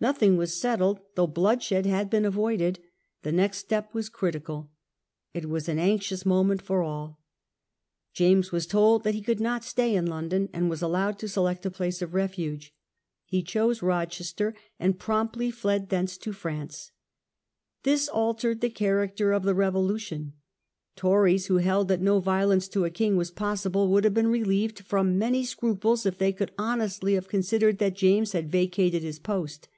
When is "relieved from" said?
24.28-25.16